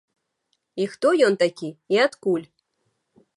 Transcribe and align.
І 0.85 0.87
хто 0.93 1.11
ён 1.27 1.37
такі 1.43 1.69
і 1.97 2.01
адкуль? 2.07 2.45